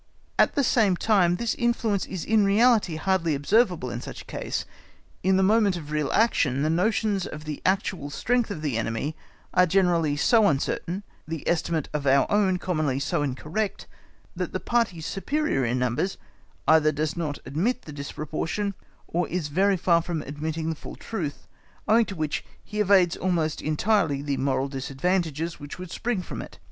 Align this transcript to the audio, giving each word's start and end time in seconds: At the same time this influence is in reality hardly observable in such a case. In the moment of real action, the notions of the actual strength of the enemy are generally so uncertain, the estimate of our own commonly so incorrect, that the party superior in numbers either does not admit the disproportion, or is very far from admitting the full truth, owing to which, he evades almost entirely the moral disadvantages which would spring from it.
At 0.39 0.55
the 0.55 0.63
same 0.63 0.95
time 0.97 1.35
this 1.35 1.53
influence 1.53 2.07
is 2.07 2.25
in 2.25 2.43
reality 2.43 2.95
hardly 2.95 3.35
observable 3.35 3.91
in 3.91 4.01
such 4.01 4.23
a 4.23 4.25
case. 4.25 4.65
In 5.21 5.37
the 5.37 5.43
moment 5.43 5.77
of 5.77 5.91
real 5.91 6.11
action, 6.11 6.63
the 6.63 6.71
notions 6.71 7.27
of 7.27 7.43
the 7.45 7.61
actual 7.67 8.09
strength 8.09 8.49
of 8.49 8.63
the 8.63 8.79
enemy 8.79 9.15
are 9.53 9.67
generally 9.67 10.17
so 10.17 10.47
uncertain, 10.47 11.03
the 11.27 11.47
estimate 11.47 11.87
of 11.93 12.07
our 12.07 12.25
own 12.31 12.57
commonly 12.57 12.99
so 12.99 13.21
incorrect, 13.21 13.85
that 14.35 14.53
the 14.53 14.59
party 14.59 15.01
superior 15.01 15.63
in 15.63 15.77
numbers 15.77 16.17
either 16.67 16.91
does 16.91 17.15
not 17.15 17.37
admit 17.45 17.83
the 17.83 17.91
disproportion, 17.93 18.73
or 19.07 19.27
is 19.27 19.49
very 19.49 19.77
far 19.77 20.01
from 20.01 20.23
admitting 20.23 20.69
the 20.71 20.75
full 20.75 20.95
truth, 20.95 21.47
owing 21.87 22.05
to 22.05 22.15
which, 22.15 22.43
he 22.63 22.79
evades 22.79 23.15
almost 23.17 23.61
entirely 23.61 24.23
the 24.23 24.37
moral 24.37 24.67
disadvantages 24.67 25.59
which 25.59 25.77
would 25.77 25.91
spring 25.91 26.23
from 26.23 26.41
it. 26.41 26.57